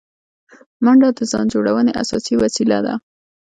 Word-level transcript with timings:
منډه 0.83 1.09
د 1.17 1.19
ځان 1.31 1.45
جوړونې 1.53 1.91
اساسي 2.01 2.33
وسیله 2.43 2.77
ده 2.85 2.93